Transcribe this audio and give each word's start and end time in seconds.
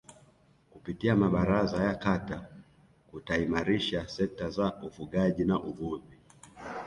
kupitia 0.69 1.15
mabaraza 1.15 1.83
ya 1.83 1.95
Kata 1.95 2.47
kutaimarisha 3.11 4.07
sekta 4.07 4.49
za 4.49 4.81
ufugaji 4.81 5.45
na 5.45 5.59
uvuvi 5.63 6.17